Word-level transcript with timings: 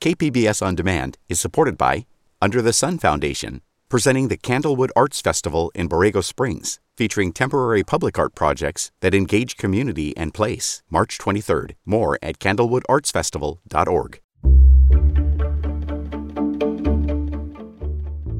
KPBS 0.00 0.64
On 0.64 0.76
Demand 0.76 1.18
is 1.28 1.40
supported 1.40 1.76
by 1.76 2.06
Under 2.40 2.62
the 2.62 2.72
Sun 2.72 2.98
Foundation, 2.98 3.62
presenting 3.88 4.28
the 4.28 4.36
Candlewood 4.36 4.90
Arts 4.94 5.20
Festival 5.20 5.72
in 5.74 5.88
Borrego 5.88 6.22
Springs, 6.22 6.78
featuring 6.96 7.32
temporary 7.32 7.82
public 7.82 8.16
art 8.16 8.36
projects 8.36 8.92
that 9.00 9.12
engage 9.12 9.56
community 9.56 10.16
and 10.16 10.32
place. 10.32 10.84
March 10.88 11.18
23rd. 11.18 11.72
More 11.84 12.16
at 12.22 12.38
candlewoodartsfestival.org. 12.38 14.20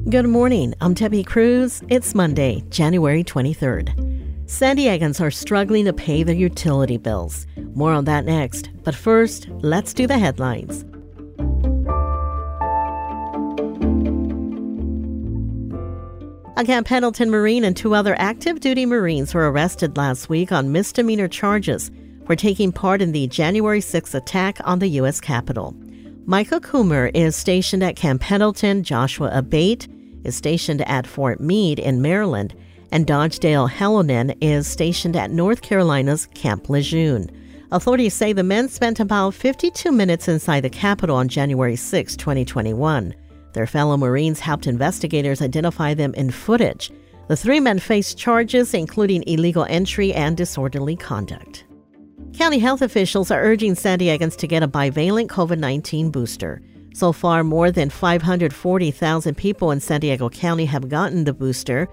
Good 0.09 0.27
morning. 0.27 0.73
I'm 0.79 0.93
Debbie 0.93 1.25
Cruz. 1.25 1.83
It's 1.89 2.15
Monday, 2.15 2.63
January 2.69 3.23
23rd. 3.25 4.49
San 4.49 4.77
Diegans 4.77 5.19
are 5.19 5.29
struggling 5.29 5.83
to 5.85 5.93
pay 5.93 6.23
their 6.23 6.35
utility 6.35 6.97
bills. 6.97 7.45
More 7.75 7.91
on 7.91 8.05
that 8.05 8.23
next. 8.23 8.69
But 8.83 8.95
first, 8.95 9.49
let's 9.49 9.93
do 9.93 10.07
the 10.07 10.17
headlines. 10.17 10.85
A 16.59 16.65
Camp 16.65 16.87
Pendleton 16.87 17.29
Marine 17.29 17.63
and 17.63 17.73
two 17.73 17.95
other 17.95 18.17
active 18.19 18.59
duty 18.59 18.85
Marines 18.85 19.33
were 19.33 19.49
arrested 19.49 19.95
last 19.95 20.27
week 20.27 20.51
on 20.51 20.73
misdemeanor 20.73 21.29
charges 21.29 21.89
for 22.25 22.35
taking 22.35 22.73
part 22.73 23.01
in 23.01 23.13
the 23.13 23.27
January 23.27 23.79
6 23.79 24.13
attack 24.13 24.57
on 24.65 24.79
the 24.79 24.89
U.S. 24.99 25.21
Capitol. 25.21 25.73
Micah 26.25 26.59
Coomer 26.59 27.11
is 27.13 27.37
stationed 27.37 27.81
at 27.81 27.95
Camp 27.95 28.19
Pendleton. 28.19 28.83
Joshua 28.83 29.29
Abate 29.31 29.87
is 30.25 30.35
stationed 30.35 30.81
at 30.81 31.07
Fort 31.07 31.39
Meade 31.39 31.79
in 31.79 32.01
Maryland. 32.01 32.53
And 32.91 33.07
Dodge 33.07 33.39
Dale 33.39 33.69
Hellonen 33.69 34.37
is 34.41 34.67
stationed 34.67 35.15
at 35.15 35.31
North 35.31 35.61
Carolina's 35.61 36.25
Camp 36.25 36.69
Lejeune. 36.69 37.31
Authorities 37.71 38.15
say 38.15 38.33
the 38.33 38.43
men 38.43 38.67
spent 38.67 38.99
about 38.99 39.33
52 39.33 39.93
minutes 39.93 40.27
inside 40.27 40.65
the 40.65 40.69
Capitol 40.69 41.15
on 41.15 41.29
January 41.29 41.77
6, 41.77 42.17
2021. 42.17 43.15
Their 43.53 43.67
fellow 43.67 43.97
Marines 43.97 44.39
helped 44.39 44.67
investigators 44.67 45.41
identify 45.41 45.93
them 45.93 46.13
in 46.13 46.31
footage. 46.31 46.91
The 47.27 47.35
three 47.35 47.59
men 47.59 47.79
faced 47.79 48.17
charges 48.17 48.73
including 48.73 49.23
illegal 49.27 49.65
entry 49.69 50.13
and 50.13 50.35
disorderly 50.35 50.95
conduct. 50.95 51.65
County 52.33 52.59
health 52.59 52.81
officials 52.81 53.31
are 53.31 53.41
urging 53.41 53.75
San 53.75 53.99
Diegans 53.99 54.37
to 54.37 54.47
get 54.47 54.63
a 54.63 54.67
bivalent 54.67 55.27
COVID 55.27 55.59
19 55.59 56.11
booster. 56.11 56.61
So 56.93 57.11
far, 57.11 57.43
more 57.43 57.71
than 57.71 57.89
540,000 57.89 59.35
people 59.35 59.71
in 59.71 59.79
San 59.79 60.01
Diego 60.01 60.29
County 60.29 60.65
have 60.65 60.89
gotten 60.89 61.23
the 61.23 61.33
booster. 61.33 61.87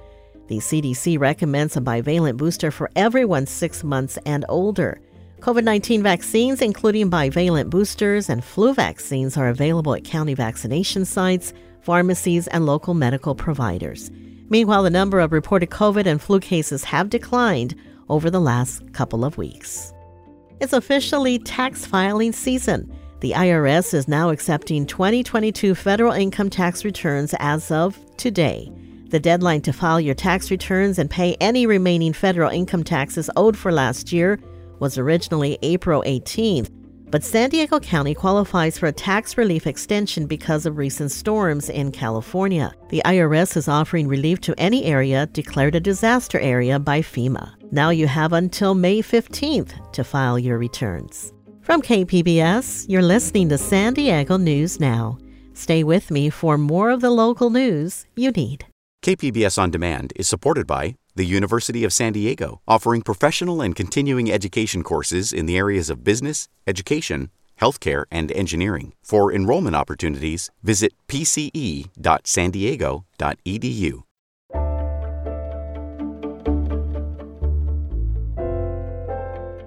The 0.49 0.59
CDC 0.59 1.19
recommends 1.19 1.77
a 1.77 1.81
bivalent 1.81 2.37
booster 2.37 2.71
for 2.71 2.91
everyone 2.97 3.47
six 3.47 3.83
months 3.83 4.19
and 4.25 4.45
older. 4.49 5.01
COVID 5.41 5.65
19 5.65 6.03
vaccines, 6.03 6.63
including 6.63 7.11
bivalent 7.11 7.69
boosters 7.69 8.31
and 8.31 8.43
flu 8.43 8.73
vaccines, 8.73 9.37
are 9.37 9.49
available 9.49 9.95
at 9.95 10.03
county 10.03 10.33
vaccination 10.33 11.05
sites, 11.05 11.53
pharmacies, 11.83 12.49
and 12.49 12.65
local 12.65 12.95
medical 12.95 13.35
providers. 13.35 14.11
Meanwhile, 14.49 14.83
the 14.83 14.91
number 14.91 15.21
of 15.21 15.33
reported 15.33 15.69
COVID 15.71 16.07
and 16.07 16.23
flu 16.23 16.41
cases 16.41 16.85
have 16.85 17.11
declined 17.11 17.75
over 18.09 18.31
the 18.31 18.41
last 18.41 18.93
couple 18.95 19.25
of 19.25 19.37
weeks. 19.37 19.93
It's 20.61 20.73
officially 20.73 21.39
tax 21.39 21.85
filing 21.85 22.33
season. 22.33 22.91
The 23.21 23.33
IRS 23.33 23.93
is 23.93 24.09
now 24.09 24.31
accepting 24.31 24.87
2022 24.87 25.75
federal 25.75 26.13
income 26.13 26.49
tax 26.49 26.83
returns 26.83 27.35
as 27.41 27.71
of 27.71 27.99
today. 28.17 28.73
The 29.09 29.21
deadline 29.21 29.61
to 29.63 29.73
file 29.73 30.01
your 30.01 30.15
tax 30.15 30.51
returns 30.51 30.99
and 30.99 31.11
pay 31.11 31.37
any 31.41 31.67
remaining 31.67 32.15
federal 32.15 32.51
income 32.51 32.85
taxes 32.85 33.29
owed 33.37 33.57
for 33.57 33.71
last 33.71 34.13
year 34.13 34.39
was 34.81 34.99
originally 34.99 35.59
April 35.63 36.03
18th, 36.07 36.71
but 37.11 37.23
San 37.23 37.51
Diego 37.51 37.79
County 37.79 38.15
qualifies 38.15 38.79
for 38.79 38.87
a 38.87 38.93
tax 38.93 39.39
relief 39.39 39.67
extension 39.67 40.27
because 40.27 40.67
of 40.67 40.77
recent 40.77 41.13
storms 41.13 41.71
in 41.71 41.93
California. 41.93 42.73
The 42.89 43.03
IRS 43.05 43.57
is 43.57 43.69
offering 43.69 44.09
relief 44.09 44.41
to 44.41 44.55
any 44.59 44.85
area 44.85 45.27
declared 45.27 45.77
a 45.77 45.81
disaster 45.81 46.39
area 46.41 46.79
by 46.79 47.01
FEMA. 47.01 47.55
Now 47.71 47.91
you 47.91 48.07
have 48.07 48.33
until 48.33 48.75
May 48.75 49.03
15th 49.03 49.93
to 49.93 50.05
file 50.05 50.39
your 50.39 50.59
returns. 50.59 51.33
From 51.63 51.81
KPBS, 51.83 52.87
you're 52.89 53.03
listening 53.03 53.49
to 53.51 53.59
San 53.59 53.95
Diego 53.95 54.37
News 54.37 54.81
Now. 54.81 55.19
Stay 55.53 55.85
with 55.85 56.11
me 56.11 56.29
for 56.29 56.59
more 56.59 56.91
of 56.91 57.01
the 57.01 57.11
local 57.11 57.51
news 57.51 58.07
you 58.15 58.31
need. 58.31 58.67
KPBS 59.03 59.59
On 59.59 59.71
Demand 59.71 60.13
is 60.17 60.29
supported 60.29 60.67
by 60.67 60.97
the 61.17 61.25
University 61.25 61.83
of 61.83 61.93
San 61.93 62.13
Diego, 62.13 62.61
offering 62.69 63.03
professional 63.03 63.61
and 63.61 63.75
continuing 63.75 64.31
education 64.31 64.85
courses 64.85 65.33
in 65.33 65.47
the 65.47 65.57
areas 65.57 65.91
of 65.91 66.05
business, 66.05 66.47
education, 66.67 67.31
healthcare, 67.61 68.05
and 68.11 68.31
engineering. 68.33 68.93
For 69.03 69.33
enrollment 69.33 69.75
opportunities, 69.75 70.51
visit 70.63 70.93
pce.sandiego.edu. 71.09 74.03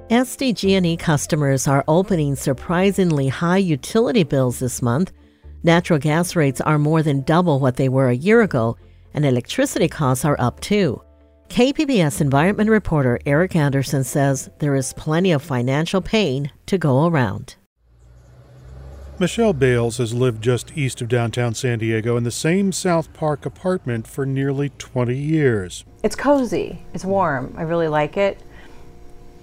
SDG&E 0.10 0.98
customers 0.98 1.68
are 1.68 1.84
opening 1.88 2.36
surprisingly 2.36 3.28
high 3.28 3.58
utility 3.58 4.24
bills 4.24 4.58
this 4.58 4.81
month. 4.81 5.12
Natural 5.62 6.00
gas 6.00 6.36
rates 6.36 6.60
are 6.62 6.80
more 6.80 7.04
than 7.04 7.22
double 7.22 7.60
what 7.60 7.76
they 7.76 7.90
were 7.90 8.10
a 8.10 8.16
year 8.16 8.42
ago, 8.42 8.76
and 9.14 9.24
electricity 9.24 9.88
costs 9.88 10.26
are 10.26 10.36
up 10.40 10.60
too. 10.62 11.00
KPBS 11.50 12.22
environment 12.22 12.70
reporter 12.70 13.20
Eric 13.26 13.56
Anderson 13.56 14.04
says 14.04 14.52
there 14.60 14.76
is 14.76 14.94
plenty 14.94 15.32
of 15.32 15.42
financial 15.42 16.00
pain 16.00 16.52
to 16.68 16.78
go 16.78 17.08
around. 17.08 17.56
Michelle 19.18 19.52
Bales 19.52 19.98
has 19.98 20.14
lived 20.14 20.44
just 20.44 20.78
east 20.78 21.02
of 21.02 21.10
downtown 21.10 21.56
San 21.56 21.80
Diego 21.80 22.16
in 22.18 22.24
the 22.24 22.32
same 22.32 22.72
South 22.72 23.12
Park 23.14 23.48
apartment 23.48 24.08
for 24.08 24.28
nearly 24.28 24.70
20 24.78 25.18
years. 25.18 25.84
It's 26.04 26.16
cozy, 26.16 26.84
it's 26.94 27.04
warm. 27.04 27.56
I 27.58 27.64
really 27.64 27.88
like 27.88 28.16
it. 28.16 28.40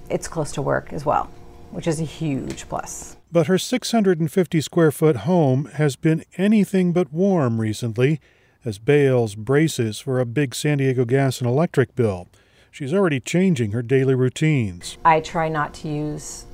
It's 0.09 0.29
close 0.29 0.53
to 0.53 0.63
work 0.63 0.93
as 0.93 1.05
well, 1.05 1.25
which 1.73 1.89
is 1.89 2.01
a 2.01 2.05
huge 2.05 2.69
plus. 2.69 3.17
But 3.33 3.49
her 3.49 3.59
650 3.59 4.61
square 4.61 4.93
foot 4.93 5.17
home 5.17 5.67
has 5.75 5.97
been 5.97 6.25
anything 6.39 6.93
but 6.93 7.13
warm 7.13 7.61
recently 7.61 8.21
as 8.67 8.79
Bales 8.79 9.37
braces 9.37 10.01
for 10.01 10.19
a 10.19 10.27
big 10.27 10.53
San 10.53 10.79
Diego 10.79 11.05
gas 11.05 11.41
and 11.41 11.49
electric 11.49 11.95
bill. 11.95 12.29
She's 12.73 12.93
already 12.93 13.21
changing 13.21 13.71
her 13.71 13.81
daily 13.81 14.17
routines. 14.17 14.99
I 15.05 15.21
try 15.21 15.49
not 15.49 15.73
to 15.75 15.89
use 15.89 16.45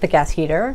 the 0.00 0.08
gas 0.08 0.32
heater. 0.32 0.74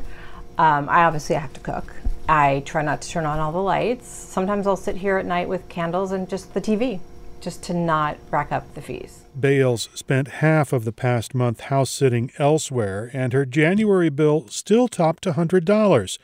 Um, 0.57 0.87
I 0.87 1.03
obviously 1.03 1.35
have 1.35 1.51
to 1.53 1.59
cook. 1.59 1.93
I 2.29 2.63
try 2.65 2.81
not 2.81 3.01
to 3.01 3.09
turn 3.09 3.25
on 3.25 3.39
all 3.39 3.51
the 3.51 3.59
lights. 3.59 4.07
Sometimes 4.07 4.65
I'll 4.65 4.77
sit 4.77 4.95
here 4.95 5.17
at 5.17 5.25
night 5.25 5.49
with 5.49 5.67
candles 5.67 6.13
and 6.13 6.29
just 6.29 6.53
the 6.53 6.61
TV, 6.61 7.01
just 7.41 7.61
to 7.63 7.73
not 7.73 8.17
rack 8.31 8.53
up 8.53 8.73
the 8.73 8.81
fees. 8.81 9.25
Bales 9.37 9.89
spent 9.93 10.29
half 10.39 10.71
of 10.71 10.85
the 10.85 10.93
past 10.93 11.35
month 11.35 11.59
house 11.59 11.91
sitting 11.91 12.31
elsewhere, 12.39 13.11
and 13.13 13.33
her 13.33 13.45
January 13.45 14.09
bill 14.09 14.47
still 14.47 14.87
topped 14.87 15.25
$100. 15.25 16.17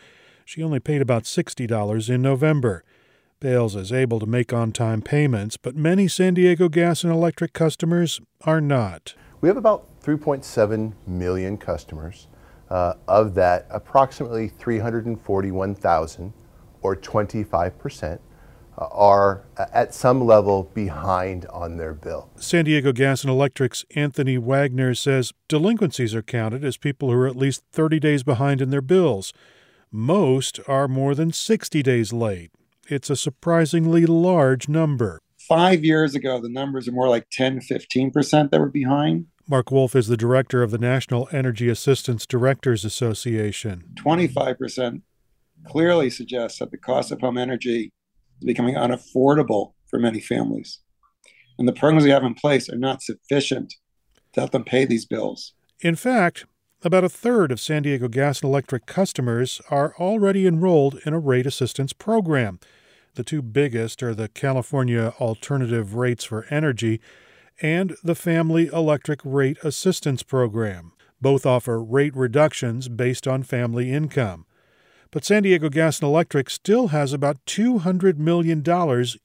She 0.45 0.63
only 0.63 0.79
paid 0.79 1.01
about 1.01 1.23
$60 1.23 2.09
in 2.09 2.21
November. 2.21 2.83
Bales 3.41 3.75
is 3.75 3.91
able 3.91 4.19
to 4.19 4.28
make 4.28 4.53
on 4.53 4.72
time 4.72 5.02
payments, 5.02 5.57
but 5.57 5.75
many 5.75 6.07
San 6.07 6.35
Diego 6.35 6.69
gas 6.69 7.03
and 7.03 7.12
electric 7.12 7.53
customers 7.53 8.22
are 8.41 8.62
not. 8.62 9.16
We 9.41 9.50
have 9.50 9.57
about 9.57 10.00
3.7 10.03 10.94
million 11.07 11.57
customers. 11.57 12.28
Uh, 12.69 12.94
of 13.07 13.34
that, 13.34 13.66
approximately 13.72 14.47
341,000, 14.47 16.34
or 16.84 16.96
25%, 16.96 18.19
uh, 18.78 18.88
are 18.91 19.44
at 19.58 19.94
some 19.94 20.23
level 20.23 20.69
behind 20.75 21.47
on 21.47 21.78
their 21.78 21.94
bill. 21.94 22.29
San 22.35 22.66
Diego 22.66 22.94
Gas 22.94 23.23
and 23.23 23.31
Electric's 23.31 23.84
Anthony 23.96 24.38
Wagner 24.38 24.94
says 24.94 25.34
delinquencies 25.47 26.13
are 26.13 26.22
counted 26.22 26.63
as 26.63 26.78
people 26.78 27.09
who 27.09 27.18
are 27.18 27.28
at 27.28 27.35
least 27.35 27.63
30 27.72 28.00
days 28.00 28.22
behind 28.22 28.62
in 28.62 28.69
their 28.69 28.81
bills. 28.81 29.34
Most 29.91 30.59
are 30.68 30.88
more 30.88 31.16
than 31.16 31.34
60 31.34 31.81
days 31.81 32.13
late 32.13 32.52
it's 32.91 33.09
a 33.09 33.16
surprisingly 33.16 34.05
large 34.05 34.67
number. 34.67 35.20
Five 35.40 35.84
years 35.84 36.16
ago, 36.16 36.40
the 36.40 36.49
numbers 36.49 36.88
are 36.88 36.91
more 36.91 37.09
like 37.09 37.28
10, 37.32 37.59
15% 37.61 38.52
that 38.52 38.59
were 38.59 38.70
behind. 38.70 39.28
Mark 39.47 39.72
Wolfe 39.72 39.96
is 39.96 40.08
the 40.08 40.17
director 40.17 40.64
of 40.64 40.72
the 40.72 40.78
National 40.78 41.28
Energy 41.32 41.67
Assistance 41.67 42.26
Directors 42.26 42.85
Association. 42.85 43.84
25% 43.96 45.02
clearly 45.66 46.09
suggests 46.09 46.59
that 46.59 46.72
the 46.72 46.78
cost 46.78 47.11
of 47.11 47.22
home 47.22 47.38
energy 47.38 47.91
is 48.40 48.46
becoming 48.46 48.76
unaffordable 48.76 49.73
for 49.87 49.99
many 49.99 50.20
families. 50.20 50.79
And 51.58 51.67
the 51.67 51.73
programs 51.73 52.03
we 52.03 52.11
have 52.11 52.23
in 52.23 52.34
place 52.34 52.70
are 52.70 52.78
not 52.78 53.02
sufficient 53.02 53.76
to 54.34 54.40
help 54.40 54.52
them 54.52 54.64
pay 54.64 54.85
these 54.85 55.05
bills. 55.05 55.53
In 55.82 55.96
fact, 55.96 56.46
about 56.84 57.03
a 57.03 57.09
third 57.09 57.52
of 57.52 57.59
San 57.59 57.84
Diego 57.84 58.08
Gas 58.08 58.41
and 58.41 58.49
Electric 58.49 58.85
customers 58.85 59.61
are 59.70 59.94
already 59.99 60.47
enrolled 60.47 60.99
in 61.05 61.14
a 61.14 61.20
rate 61.20 61.46
assistance 61.46 61.94
program. 61.94 62.59
The 63.16 63.23
two 63.25 63.41
biggest 63.41 64.02
are 64.03 64.16
the 64.16 64.29
California 64.29 65.13
Alternative 65.19 65.96
Rates 65.96 66.23
for 66.23 66.46
Energy 66.49 67.02
and 67.61 67.93
the 68.02 68.16
Family 68.16 68.67
Electric 68.67 69.19
Rate 69.25 69.58
Assistance 69.66 70.23
Program. 70.23 70.93
Both 71.19 71.46
offer 71.46 71.84
rate 71.84 72.16
reductions 72.16 72.87
based 72.87 73.28
on 73.28 73.43
family 73.43 73.91
income. 73.91 74.46
But 75.11 75.25
San 75.25 75.43
Diego 75.43 75.67
Gas 75.67 75.99
and 75.99 76.08
Electric 76.08 76.49
still 76.49 76.87
has 76.87 77.11
about 77.11 77.43
$200 77.46 78.17
million 78.17 78.63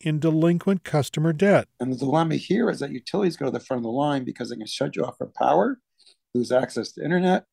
in 0.00 0.18
delinquent 0.18 0.82
customer 0.82 1.32
debt. 1.32 1.68
And 1.78 1.92
the 1.92 1.96
dilemma 1.96 2.34
here 2.34 2.68
is 2.68 2.80
that 2.80 2.90
utilities 2.90 3.36
go 3.36 3.44
to 3.44 3.52
the 3.52 3.60
front 3.60 3.78
of 3.78 3.84
the 3.84 3.90
line 3.90 4.24
because 4.24 4.50
they 4.50 4.56
can 4.56 4.66
shut 4.66 4.96
you 4.96 5.04
off 5.04 5.16
for 5.16 5.30
power, 5.38 5.78
lose 6.34 6.50
access 6.50 6.90
to 6.92 7.04
internet, 7.04 7.44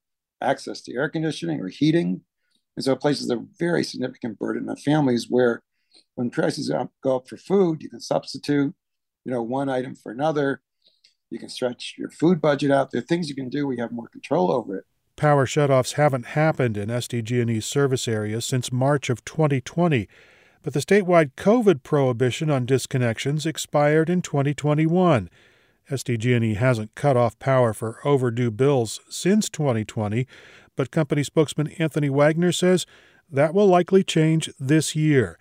access 0.42 0.82
to 0.82 0.96
air 0.96 1.10
conditioning 1.10 1.62
or 1.62 1.68
heating. 1.68 2.22
And 2.76 2.84
so 2.84 2.94
it 2.94 3.02
places 3.02 3.30
a 3.30 3.40
very 3.60 3.84
significant 3.84 4.40
burden 4.40 4.68
on 4.68 4.78
families 4.78 5.28
where 5.30 5.62
when 6.16 6.30
prices 6.30 6.72
go 7.02 7.16
up 7.16 7.28
for 7.28 7.38
food, 7.38 7.82
you 7.82 7.90
can 7.90 8.00
substitute, 8.00 8.74
you 9.26 9.32
know, 9.32 9.42
one 9.42 9.70
item 9.70 9.96
for 9.96 10.12
another. 10.12 10.62
You 11.30 11.40
can 11.40 11.50
stretch 11.50 11.96
your 11.98 12.10
food 12.10 12.40
budget 12.42 12.72
out. 12.72 12.92
There 12.92 13.00
are 13.00 13.06
things 13.06 13.30
you 13.30 13.36
can 13.36 13.50
do. 13.50 13.66
We 13.66 13.78
have 13.78 13.92
more 13.92 14.08
control 14.08 14.52
over 14.52 14.78
it. 14.78 14.86
Power 15.16 15.46
shutoffs 15.46 15.94
haven't 15.94 16.28
happened 16.28 16.78
in 16.78 16.90
SDG&E's 16.90 17.66
service 17.66 18.08
area 18.08 18.42
since 18.42 18.72
March 18.72 19.10
of 19.10 19.24
2020, 19.26 20.08
but 20.64 20.74
the 20.74 20.80
statewide 20.80 21.32
COVID 21.36 21.84
prohibition 21.84 22.50
on 22.50 22.66
disconnections 22.66 23.46
expired 23.46 24.10
in 24.10 24.22
2021. 24.22 25.30
SDG&E 25.92 26.56
hasn't 26.56 26.96
cut 26.96 27.18
off 27.18 27.38
power 27.40 27.74
for 27.74 28.00
overdue 28.06 28.50
bills 28.52 29.00
since 29.10 29.50
2020, 29.50 30.26
but 30.76 30.92
company 30.92 31.24
spokesman 31.24 31.68
Anthony 31.80 32.10
Wagner 32.10 32.52
says 32.52 32.86
that 33.30 33.54
will 33.54 33.68
likely 33.68 34.04
change 34.04 34.50
this 34.60 34.96
year. 34.96 35.38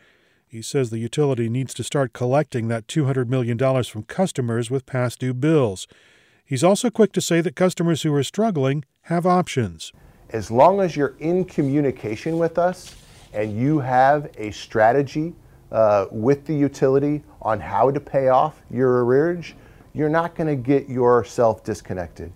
He 0.53 0.61
says 0.61 0.91
the 0.91 0.99
utility 0.99 1.49
needs 1.49 1.73
to 1.73 1.83
start 1.83 2.13
collecting 2.13 2.69
that 2.69 2.87
$200 2.87 3.27
million 3.27 3.57
from 3.85 4.03
customers 4.03 4.71
with 4.71 4.85
past 4.85 5.21
due 5.21 5.33
bills. 5.33 5.89
He's 6.45 6.63
also 6.63 6.91
quick 6.91 7.13
to 7.13 7.23
say 7.23 7.41
that 7.41 7.57
customers 7.57 8.03
who 8.03 8.13
are 8.13 8.23
struggling 8.23 8.85
have 9.05 9.25
options. 9.25 9.93
As 10.29 10.51
long 10.51 10.81
as 10.81 10.95
you're 10.95 11.17
in 11.21 11.47
communication 11.47 12.37
with 12.37 12.59
us 12.59 12.95
and 13.33 13.59
you 13.59 13.79
have 13.79 14.31
a 14.37 14.51
strategy 14.51 15.33
uh, 15.71 16.09
with 16.11 16.45
the 16.45 16.55
utility 16.55 17.23
on 17.41 17.59
how 17.59 17.91
to 17.91 17.99
pay 17.99 18.29
off 18.29 18.61
your 18.71 19.03
arrearage, 19.03 19.55
you're 19.95 20.11
not 20.11 20.35
going 20.35 20.49
to 20.49 20.57
get 20.57 20.87
yourself 20.87 21.65
disconnected. 21.65 22.31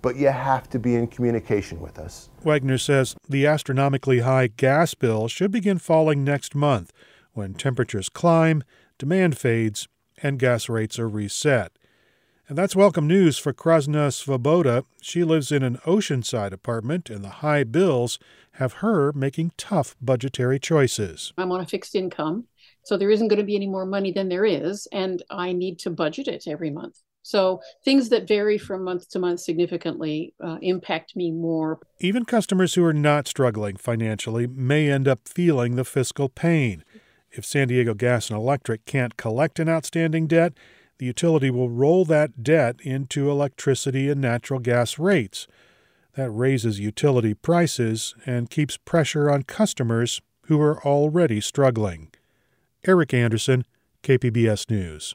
But 0.00 0.16
you 0.16 0.28
have 0.28 0.70
to 0.70 0.78
be 0.78 0.94
in 0.94 1.06
communication 1.06 1.80
with 1.80 1.98
us. 1.98 2.30
Wagner 2.42 2.78
says 2.78 3.14
the 3.28 3.46
astronomically 3.46 4.20
high 4.20 4.46
gas 4.46 4.94
bill 4.94 5.28
should 5.28 5.50
begin 5.50 5.76
falling 5.76 6.24
next 6.24 6.54
month 6.54 6.92
when 7.32 7.54
temperatures 7.54 8.08
climb, 8.08 8.62
demand 8.98 9.38
fades, 9.38 9.88
and 10.22 10.38
gas 10.38 10.68
rates 10.68 10.98
are 10.98 11.08
reset. 11.08 11.72
And 12.48 12.58
that's 12.58 12.76
welcome 12.76 13.06
news 13.06 13.38
for 13.38 13.52
Krasna 13.52 14.08
Svoboda. 14.08 14.84
She 15.00 15.24
lives 15.24 15.50
in 15.50 15.62
an 15.62 15.78
Oceanside 15.86 16.52
apartment, 16.52 17.08
and 17.08 17.24
the 17.24 17.28
high 17.40 17.64
bills 17.64 18.18
have 18.52 18.74
her 18.74 19.12
making 19.12 19.52
tough 19.56 19.96
budgetary 20.02 20.58
choices. 20.58 21.32
I'm 21.38 21.52
on 21.52 21.60
a 21.60 21.66
fixed 21.66 21.94
income, 21.94 22.48
so 22.82 22.96
there 22.96 23.10
isn't 23.10 23.28
going 23.28 23.38
to 23.38 23.44
be 23.44 23.56
any 23.56 23.68
more 23.68 23.86
money 23.86 24.12
than 24.12 24.28
there 24.28 24.44
is, 24.44 24.86
and 24.92 25.22
I 25.30 25.52
need 25.52 25.78
to 25.80 25.90
budget 25.90 26.28
it 26.28 26.44
every 26.46 26.70
month. 26.70 26.98
So 27.22 27.60
things 27.84 28.08
that 28.08 28.26
vary 28.26 28.58
from 28.58 28.82
month 28.82 29.08
to 29.10 29.18
month 29.18 29.40
significantly 29.40 30.34
uh, 30.44 30.58
impact 30.60 31.14
me 31.14 31.30
more. 31.30 31.78
Even 32.00 32.24
customers 32.24 32.74
who 32.74 32.84
are 32.84 32.92
not 32.92 33.28
struggling 33.28 33.76
financially 33.76 34.48
may 34.48 34.90
end 34.90 35.06
up 35.06 35.28
feeling 35.28 35.76
the 35.76 35.84
fiscal 35.84 36.28
pain. 36.28 36.82
If 37.34 37.46
San 37.46 37.68
Diego 37.68 37.94
Gas 37.94 38.28
and 38.28 38.38
Electric 38.38 38.84
can't 38.84 39.16
collect 39.16 39.58
an 39.58 39.66
outstanding 39.66 40.26
debt, 40.26 40.52
the 40.98 41.06
utility 41.06 41.50
will 41.50 41.70
roll 41.70 42.04
that 42.04 42.42
debt 42.42 42.76
into 42.82 43.30
electricity 43.30 44.10
and 44.10 44.20
natural 44.20 44.60
gas 44.60 44.98
rates. 44.98 45.46
That 46.14 46.30
raises 46.30 46.78
utility 46.78 47.32
prices 47.32 48.14
and 48.26 48.50
keeps 48.50 48.76
pressure 48.76 49.30
on 49.30 49.44
customers 49.44 50.20
who 50.46 50.60
are 50.60 50.84
already 50.84 51.40
struggling. 51.40 52.10
Eric 52.86 53.14
Anderson, 53.14 53.64
KPBS 54.02 54.68
News. 54.68 55.14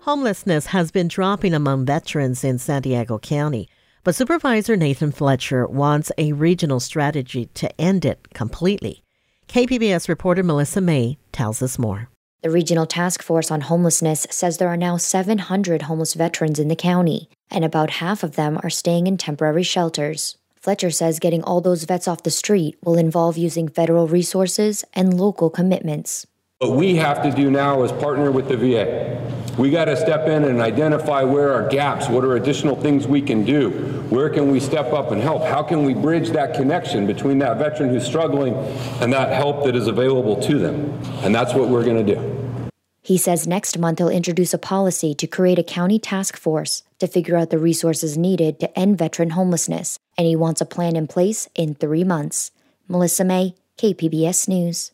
Homelessness 0.00 0.66
has 0.66 0.90
been 0.90 1.08
dropping 1.08 1.52
among 1.52 1.84
veterans 1.84 2.42
in 2.42 2.58
San 2.58 2.80
Diego 2.82 3.18
County. 3.18 3.68
But 4.04 4.16
Supervisor 4.16 4.74
Nathan 4.74 5.12
Fletcher 5.12 5.64
wants 5.64 6.10
a 6.18 6.32
regional 6.32 6.80
strategy 6.80 7.46
to 7.54 7.80
end 7.80 8.04
it 8.04 8.34
completely. 8.34 9.04
KPBS 9.46 10.08
reporter 10.08 10.42
Melissa 10.42 10.80
May 10.80 11.18
tells 11.30 11.62
us 11.62 11.78
more. 11.78 12.08
The 12.42 12.50
Regional 12.50 12.86
Task 12.86 13.22
Force 13.22 13.52
on 13.52 13.60
Homelessness 13.60 14.26
says 14.28 14.58
there 14.58 14.66
are 14.70 14.76
now 14.76 14.96
700 14.96 15.82
homeless 15.82 16.14
veterans 16.14 16.58
in 16.58 16.66
the 16.66 16.74
county, 16.74 17.28
and 17.48 17.64
about 17.64 17.90
half 17.90 18.24
of 18.24 18.34
them 18.34 18.58
are 18.64 18.70
staying 18.70 19.06
in 19.06 19.18
temporary 19.18 19.62
shelters. 19.62 20.36
Fletcher 20.56 20.90
says 20.90 21.20
getting 21.20 21.44
all 21.44 21.60
those 21.60 21.84
vets 21.84 22.08
off 22.08 22.24
the 22.24 22.30
street 22.30 22.76
will 22.82 22.98
involve 22.98 23.36
using 23.36 23.68
federal 23.68 24.08
resources 24.08 24.84
and 24.94 25.14
local 25.14 25.48
commitments. 25.48 26.26
What 26.62 26.76
we 26.76 26.94
have 26.94 27.24
to 27.24 27.32
do 27.32 27.50
now 27.50 27.82
is 27.82 27.90
partner 27.90 28.30
with 28.30 28.46
the 28.46 28.56
VA. 28.56 29.20
We 29.58 29.72
got 29.72 29.86
to 29.86 29.96
step 29.96 30.28
in 30.28 30.44
and 30.44 30.60
identify 30.60 31.24
where 31.24 31.52
are 31.52 31.68
gaps, 31.68 32.08
what 32.08 32.24
are 32.24 32.36
additional 32.36 32.76
things 32.76 33.04
we 33.04 33.20
can 33.20 33.44
do, 33.44 33.70
where 34.10 34.30
can 34.30 34.48
we 34.48 34.60
step 34.60 34.92
up 34.92 35.10
and 35.10 35.20
help, 35.20 35.42
how 35.42 35.64
can 35.64 35.82
we 35.82 35.92
bridge 35.92 36.30
that 36.30 36.54
connection 36.54 37.04
between 37.04 37.40
that 37.40 37.58
veteran 37.58 37.88
who's 37.88 38.06
struggling 38.06 38.54
and 39.00 39.12
that 39.12 39.32
help 39.32 39.64
that 39.64 39.74
is 39.74 39.88
available 39.88 40.40
to 40.42 40.56
them. 40.60 40.96
And 41.24 41.34
that's 41.34 41.52
what 41.52 41.68
we're 41.68 41.82
going 41.82 42.06
to 42.06 42.14
do. 42.14 42.70
He 43.02 43.18
says 43.18 43.44
next 43.44 43.76
month 43.76 43.98
he'll 43.98 44.08
introduce 44.08 44.54
a 44.54 44.58
policy 44.58 45.16
to 45.16 45.26
create 45.26 45.58
a 45.58 45.64
county 45.64 45.98
task 45.98 46.36
force 46.36 46.84
to 47.00 47.08
figure 47.08 47.36
out 47.36 47.50
the 47.50 47.58
resources 47.58 48.16
needed 48.16 48.60
to 48.60 48.78
end 48.78 48.98
veteran 48.98 49.30
homelessness, 49.30 49.98
and 50.16 50.28
he 50.28 50.36
wants 50.36 50.60
a 50.60 50.64
plan 50.64 50.94
in 50.94 51.08
place 51.08 51.48
in 51.56 51.74
three 51.74 52.04
months. 52.04 52.52
Melissa 52.86 53.24
May, 53.24 53.56
KPBS 53.78 54.46
News. 54.48 54.92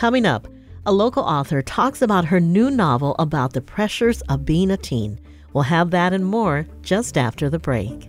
Coming 0.00 0.24
up, 0.24 0.48
a 0.86 0.92
local 0.94 1.22
author 1.22 1.60
talks 1.60 2.00
about 2.00 2.24
her 2.24 2.40
new 2.40 2.70
novel 2.70 3.14
about 3.18 3.52
the 3.52 3.60
pressures 3.60 4.22
of 4.30 4.46
being 4.46 4.70
a 4.70 4.78
teen. 4.78 5.20
We'll 5.52 5.64
have 5.64 5.90
that 5.90 6.14
and 6.14 6.24
more 6.24 6.66
just 6.80 7.18
after 7.18 7.50
the 7.50 7.58
break. 7.58 8.08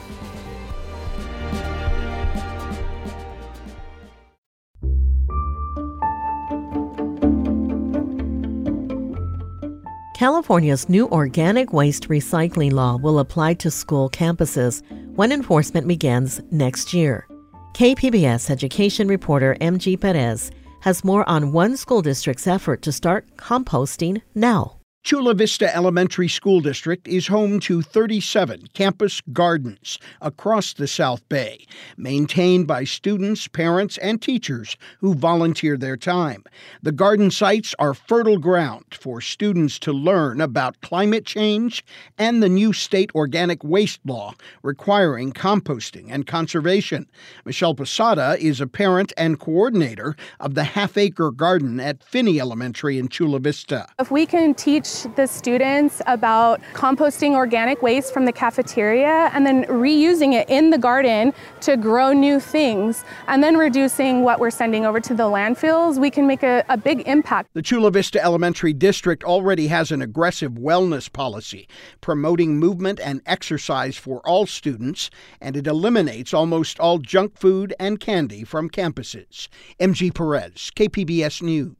California's 10.21 10.87
new 10.87 11.07
organic 11.07 11.73
waste 11.73 12.07
recycling 12.07 12.71
law 12.71 12.95
will 12.95 13.17
apply 13.17 13.55
to 13.55 13.71
school 13.71 14.07
campuses 14.07 14.83
when 15.15 15.31
enforcement 15.31 15.87
begins 15.87 16.39
next 16.51 16.93
year. 16.93 17.27
KPBS 17.73 18.51
education 18.51 19.07
reporter 19.07 19.57
MG 19.61 19.99
Perez 19.99 20.51
has 20.81 21.03
more 21.03 21.27
on 21.27 21.53
one 21.53 21.75
school 21.75 22.03
district's 22.03 22.45
effort 22.45 22.83
to 22.83 22.91
start 22.91 23.35
composting 23.35 24.21
now. 24.35 24.80
Chula 25.03 25.33
Vista 25.33 25.75
Elementary 25.75 26.27
School 26.27 26.61
District 26.61 27.07
is 27.07 27.25
home 27.25 27.59
to 27.61 27.81
37 27.81 28.67
campus 28.75 29.19
gardens 29.33 29.97
across 30.21 30.73
the 30.73 30.87
South 30.87 31.27
Bay, 31.27 31.65
maintained 31.97 32.67
by 32.67 32.83
students, 32.83 33.47
parents, 33.47 33.97
and 33.97 34.21
teachers 34.21 34.77
who 34.99 35.15
volunteer 35.15 35.75
their 35.75 35.97
time. 35.97 36.43
The 36.83 36.91
garden 36.91 37.31
sites 37.31 37.73
are 37.79 37.95
fertile 37.95 38.37
ground 38.37 38.85
for 38.91 39.21
students 39.21 39.79
to 39.79 39.91
learn 39.91 40.39
about 40.39 40.79
climate 40.81 41.25
change 41.25 41.83
and 42.19 42.41
the 42.41 42.49
new 42.49 42.71
state 42.71 43.09
organic 43.15 43.63
waste 43.63 44.01
law 44.05 44.35
requiring 44.61 45.33
composting 45.33 46.09
and 46.11 46.27
conservation. 46.27 47.09
Michelle 47.43 47.73
Posada 47.73 48.37
is 48.39 48.61
a 48.61 48.67
parent 48.67 49.13
and 49.17 49.39
coordinator 49.39 50.15
of 50.39 50.53
the 50.53 50.63
half 50.63 50.95
acre 50.95 51.31
garden 51.31 51.79
at 51.79 52.03
Finney 52.03 52.39
Elementary 52.39 52.99
in 52.99 53.09
Chula 53.09 53.39
Vista. 53.39 53.87
If 53.99 54.11
we 54.11 54.27
can 54.27 54.53
teach 54.91 55.15
the 55.15 55.27
students 55.27 56.01
about 56.07 56.61
composting 56.73 57.33
organic 57.33 57.81
waste 57.81 58.13
from 58.13 58.25
the 58.25 58.31
cafeteria 58.31 59.29
and 59.33 59.45
then 59.45 59.65
reusing 59.65 60.33
it 60.33 60.49
in 60.49 60.69
the 60.69 60.77
garden 60.77 61.33
to 61.61 61.77
grow 61.77 62.13
new 62.13 62.39
things 62.39 63.03
and 63.27 63.43
then 63.43 63.57
reducing 63.57 64.23
what 64.23 64.39
we're 64.39 64.51
sending 64.51 64.85
over 64.85 64.99
to 64.99 65.13
the 65.13 65.23
landfills, 65.23 65.97
we 65.97 66.09
can 66.09 66.27
make 66.27 66.43
a, 66.43 66.63
a 66.69 66.77
big 66.77 67.07
impact. 67.07 67.49
The 67.53 67.61
Chula 67.61 67.91
Vista 67.91 68.23
Elementary 68.23 68.73
District 68.73 69.23
already 69.23 69.67
has 69.67 69.91
an 69.91 70.01
aggressive 70.01 70.53
wellness 70.53 71.11
policy 71.11 71.67
promoting 72.01 72.57
movement 72.57 72.99
and 72.99 73.21
exercise 73.25 73.97
for 73.97 74.21
all 74.27 74.45
students, 74.45 75.09
and 75.39 75.55
it 75.55 75.67
eliminates 75.67 76.33
almost 76.33 76.79
all 76.79 76.97
junk 76.97 77.37
food 77.37 77.73
and 77.79 77.99
candy 77.99 78.43
from 78.43 78.69
campuses. 78.69 79.47
MG 79.79 80.13
Perez, 80.13 80.71
KPBS 80.75 81.41
News. 81.41 81.75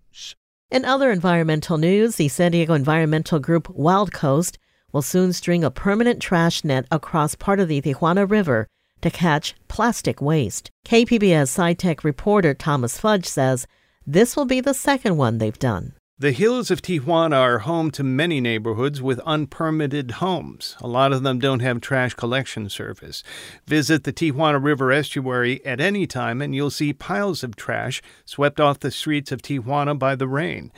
In 0.72 0.86
other 0.86 1.12
environmental 1.12 1.78
news, 1.78 2.16
the 2.16 2.30
San 2.30 2.54
Diego 2.54 2.74
environmental 2.74 3.40
group 3.40 3.70
Wild 3.72 4.14
Coast 4.14 4.58
will 4.94 5.02
soon 5.02 5.34
string 5.34 5.66
a 5.66 5.70
permanent 5.70 6.22
trash 6.22 6.64
net 6.64 6.86
across 6.90 7.36
part 7.36 7.60
of 7.60 7.68
the 7.68 7.82
Tijuana 7.82 8.30
River 8.30 8.68
to 9.02 9.12
catch 9.12 9.54
plastic 9.68 10.22
waste. 10.22 10.72
KPBS 10.86 11.52
SciTech 11.52 12.06
reporter 12.06 12.54
Thomas 12.54 12.98
Fudge 12.98 13.26
says 13.26 13.68
this 14.08 14.38
will 14.38 14.46
be 14.46 14.62
the 14.62 14.74
second 14.74 15.18
one 15.18 15.40
they've 15.40 15.60
done. 15.60 15.94
The 16.22 16.34
hills 16.34 16.70
of 16.70 16.84
Tijuana 16.84 17.36
are 17.36 17.58
home 17.58 17.90
to 17.90 18.04
many 18.04 18.40
neighborhoods 18.40 19.02
with 19.02 19.18
unpermitted 19.22 20.12
homes. 20.12 20.76
A 20.80 20.88
lot 20.88 21.12
of 21.12 21.24
them 21.24 21.40
don't 21.40 21.62
have 21.62 21.82
trash 21.82 22.14
collection 22.14 22.70
service. 22.70 23.24
Visit 23.66 24.04
the 24.04 24.14
Tijuana 24.14 24.64
River 24.64 24.92
estuary 24.92 25.66
at 25.66 25.80
any 25.82 26.06
time 26.06 26.40
and 26.40 26.54
you'll 26.54 26.70
see 26.70 26.94
piles 26.94 27.44
of 27.44 27.56
trash 27.56 28.04
swept 28.24 28.60
off 28.60 28.82
the 28.82 28.92
streets 28.92 29.32
of 29.32 29.42
Tijuana 29.42 29.98
by 29.98 30.16
the 30.16 30.28
rain. 30.28 30.72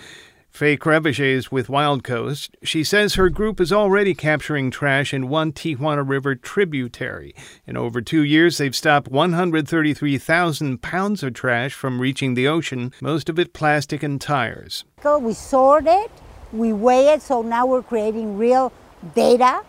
Fay 0.53 0.77
Crevoshay 0.77 1.51
with 1.51 1.67
Wild 1.67 2.03
Coast. 2.03 2.55
She 2.61 2.83
says 2.83 3.15
her 3.15 3.31
group 3.31 3.59
is 3.59 3.73
already 3.73 4.13
capturing 4.13 4.69
trash 4.69 5.11
in 5.11 5.27
one 5.27 5.51
Tijuana 5.51 6.07
River 6.07 6.35
tributary. 6.35 7.33
In 7.65 7.75
over 7.75 8.01
two 8.01 8.21
years, 8.21 8.59
they've 8.59 8.75
stopped 8.75 9.07
133,000 9.07 10.79
pounds 10.79 11.23
of 11.23 11.33
trash 11.33 11.73
from 11.73 11.99
reaching 11.99 12.35
the 12.35 12.47
ocean, 12.47 12.93
most 13.01 13.29
of 13.29 13.39
it 13.39 13.53
plastic 13.53 14.03
and 14.03 14.21
tires. 14.21 14.85
We 15.03 15.33
sort 15.33 15.87
it, 15.87 16.11
we 16.51 16.71
weigh 16.71 17.07
it, 17.09 17.23
so 17.23 17.41
now 17.41 17.65
we're 17.65 17.81
creating 17.81 18.37
real 18.37 18.71
data, 19.15 19.61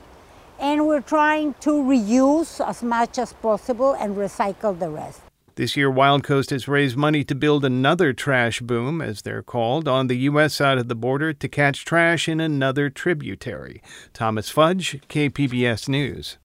and 0.61 0.87
we're 0.87 1.01
trying 1.01 1.55
to 1.61 1.71
reuse 1.71 2.61
as 2.63 2.83
much 2.83 3.19
as 3.19 3.33
possible 3.33 3.95
and 3.95 4.17
recycle 4.17 4.79
the 4.79 4.91
rest. 4.91 5.24
This 5.57 5.77
year, 5.77 5.89
Wild 5.89 6.25
Coast 6.25 6.51
has 6.51 6.67
raised 6.67 6.97
money 6.97 7.23
to 7.23 7.35
build 7.35 7.65
another 7.65 8.13
trash 8.13 8.61
boom, 8.61 9.01
as 9.01 9.23
they're 9.23 9.43
called, 9.43 9.87
on 9.87 10.09
the 10.09 10.17
U.S. 10.31 10.55
side 10.55 10.79
of 10.79 10.89
the 10.89 10.97
border 10.97 11.33
to 11.33 11.49
catch 11.49 11.85
trash 11.85 12.29
in 12.29 12.41
another 12.41 12.91
tributary. 12.91 13.81
Thomas 14.13 14.51
Fudge, 14.51 15.01
KPBS 15.09 15.89
News. 15.89 16.39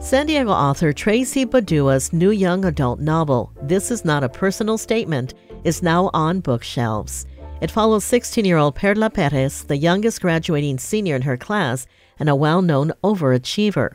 San 0.00 0.26
Diego 0.26 0.50
author 0.50 0.92
Tracy 0.92 1.44
Badua's 1.44 2.12
new 2.12 2.32
young 2.32 2.64
adult 2.64 2.98
novel, 2.98 3.52
This 3.62 3.92
Is 3.92 4.04
Not 4.04 4.24
a 4.24 4.28
Personal 4.28 4.76
Statement, 4.76 5.34
is 5.62 5.84
now 5.84 6.10
on 6.14 6.40
bookshelves. 6.40 7.26
It 7.58 7.70
follows 7.70 8.04
16 8.04 8.44
year 8.44 8.58
old 8.58 8.74
Perla 8.74 9.08
Perez, 9.08 9.64
the 9.64 9.78
youngest 9.78 10.20
graduating 10.20 10.78
senior 10.78 11.16
in 11.16 11.22
her 11.22 11.38
class 11.38 11.86
and 12.18 12.28
a 12.28 12.36
well 12.36 12.60
known 12.60 12.92
overachiever. 13.02 13.92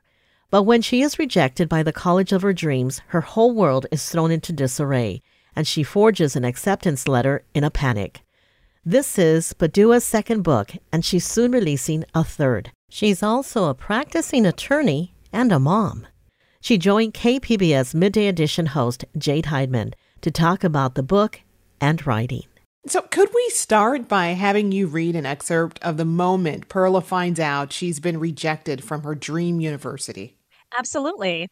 But 0.50 0.64
when 0.64 0.82
she 0.82 1.04
is 1.04 1.20
rejected 1.20 1.70
by 1.70 1.84
the 1.84 1.94
college 1.94 2.32
of 2.32 2.42
her 2.42 2.54
dreams, 2.54 3.02
her 3.08 3.22
whole 3.22 3.54
world 3.54 3.86
is 3.92 4.10
thrown 4.10 4.32
into 4.32 4.52
disarray, 4.52 5.22
and 5.56 5.68
she 5.68 5.84
forges 5.84 6.36
an 6.36 6.44
acceptance 6.44 7.08
letter 7.08 7.44
in 7.54 7.64
a 7.64 7.70
panic. 7.70 8.22
This 8.84 9.20
is 9.20 9.54
Badua's 9.54 10.04
second 10.04 10.42
book, 10.42 10.72
and 10.92 11.06
she's 11.06 11.26
soon 11.26 11.52
releasing 11.52 12.04
a 12.16 12.24
third. 12.24 12.72
She's 12.90 13.22
also 13.22 13.66
a 13.66 13.76
practicing 13.76 14.46
attorney 14.46 15.14
and 15.32 15.52
a 15.52 15.60
mom. 15.60 16.08
She 16.62 16.80
joined 16.80 17.14
KPBS 17.14 17.94
Midday 17.94 18.28
Edition 18.28 18.66
host 18.68 19.06
Jade 19.16 19.46
Hindmon 19.46 19.94
to 20.22 20.32
talk 20.32 20.64
about 20.64 20.96
the 20.96 21.04
book 21.04 21.42
and 21.80 22.06
writing. 22.08 22.44
So, 22.88 23.04
could 23.04 23.30
we 23.34 23.48
start 23.50 24.08
by 24.08 24.30
having 24.30 24.72
you 24.72 24.88
read 24.88 25.16
an 25.16 25.26
excerpt 25.26 25.78
of 25.84 25.98
the 25.98 26.06
moment 26.06 26.68
Perla 26.68 27.02
finds 27.02 27.40
out 27.40 27.72
she's 27.72 28.00
been 28.00 28.20
rejected 28.20 28.84
from 28.84 29.04
her 29.04 29.14
dream 29.14 29.60
university? 29.60 30.40
Absolutely. 30.76 31.48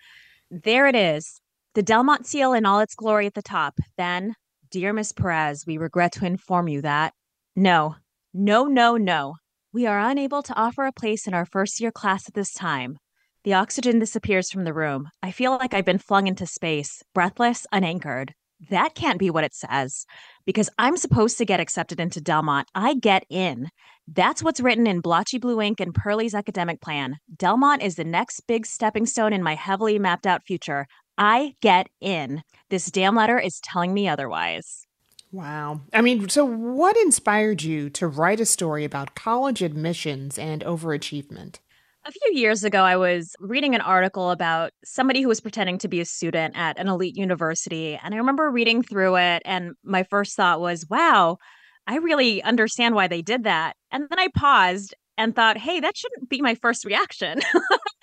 There 0.50 0.88
it 0.88 0.96
is 0.96 1.40
the 1.76 1.84
Delmont 1.84 2.26
seal 2.26 2.54
in 2.54 2.66
all 2.66 2.80
its 2.80 2.96
glory 2.96 3.28
at 3.28 3.36
the 3.36 3.44
top. 3.44 3.80
Then, 3.96 4.34
Dear 4.72 4.92
Miss 4.92 5.12
Perez, 5.12 5.66
we 5.68 5.78
regret 5.78 6.14
to 6.14 6.26
inform 6.26 6.68
you 6.68 6.82
that 6.82 7.14
no, 7.56 7.96
no, 8.34 8.66
no, 8.66 8.98
no. 8.98 9.36
We 9.72 9.86
are 9.86 10.00
unable 10.00 10.42
to 10.42 10.56
offer 10.56 10.86
a 10.86 10.92
place 10.92 11.28
in 11.28 11.36
our 11.36 11.46
first 11.46 11.80
year 11.80 11.92
class 11.92 12.28
at 12.28 12.34
this 12.34 12.54
time. 12.54 12.98
The 13.44 13.54
oxygen 13.54 14.00
disappears 14.00 14.50
from 14.50 14.64
the 14.64 14.74
room. 14.74 15.10
I 15.22 15.30
feel 15.32 15.52
like 15.52 15.76
I've 15.76 15.86
been 15.86 16.00
flung 16.00 16.26
into 16.26 16.48
space, 16.48 17.04
breathless, 17.14 17.68
unanchored. 17.72 18.34
That 18.70 18.94
can't 18.94 19.20
be 19.20 19.30
what 19.30 19.44
it 19.44 19.54
says 19.54 20.06
because 20.46 20.70
I'm 20.78 20.98
supposed 20.98 21.38
to 21.38 21.46
get 21.46 21.60
accepted 21.60 22.00
into 22.00 22.20
Delmont. 22.20 22.68
I 22.76 22.96
get 22.96 23.24
in. 23.30 23.70
That's 24.08 24.44
what's 24.44 24.60
written 24.60 24.88
in 24.88 25.02
blotchy 25.02 25.38
blue 25.38 25.62
ink 25.62 25.80
and 25.80 25.94
Pearlie's 25.94 26.34
academic 26.34 26.82
plan. 26.82 27.18
Delmont 27.36 27.82
is 27.82 27.96
the 27.96 28.04
next 28.04 28.42
big 28.48 28.66
stepping 28.66 29.06
stone 29.06 29.34
in 29.34 29.44
my 29.44 29.56
heavily 29.56 30.00
mapped 30.00 30.28
out 30.28 30.44
future. 30.46 30.88
I 31.18 31.56
get 31.62 31.88
in. 32.02 32.44
This 32.70 32.92
damn 32.92 33.16
letter 33.16 33.40
is 33.40 33.60
telling 33.62 33.94
me 33.94 34.08
otherwise. 34.08 34.88
Wow. 35.32 35.82
I 35.94 36.02
mean, 36.02 36.28
so 36.28 36.44
what 36.44 36.98
inspired 36.98 37.62
you 37.62 37.90
to 37.92 38.08
write 38.08 38.40
a 38.40 38.46
story 38.46 38.84
about 38.84 39.16
college 39.16 39.62
admissions 39.62 40.40
and 40.40 40.64
overachievement? 40.64 41.60
A 42.10 42.12
few 42.12 42.40
years 42.40 42.64
ago, 42.64 42.82
I 42.82 42.98
was 42.98 43.36
reading 43.40 43.76
an 43.76 43.82
article 43.82 44.32
about 44.32 44.72
somebody 44.84 45.22
who 45.22 45.28
was 45.28 45.40
pretending 45.40 45.78
to 45.78 45.88
be 45.88 46.00
a 46.00 46.06
student 46.06 46.58
at 46.58 46.80
an 46.80 46.88
elite 46.88 47.16
university. 47.16 48.00
And 48.02 48.16
I 48.16 48.18
remember 48.18 48.50
reading 48.50 48.82
through 48.82 49.18
it, 49.18 49.44
and 49.46 49.76
my 49.84 50.02
first 50.02 50.36
thought 50.36 50.60
was, 50.60 50.88
wow, 50.90 51.38
I 51.86 51.98
really 51.98 52.42
understand 52.42 52.96
why 52.96 53.06
they 53.06 53.22
did 53.22 53.44
that. 53.44 53.76
And 53.92 54.08
then 54.10 54.18
I 54.18 54.30
paused 54.36 54.96
and 55.20 55.36
thought, 55.36 55.60
hey, 55.60 55.82
that 55.82 55.96
shouldn't 55.96 56.30
be 56.30 56.42
my 56.42 56.56
first 56.56 56.84
reaction. 56.84 57.42